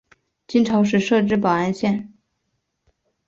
[0.47, 2.11] 金朝时设置保安县。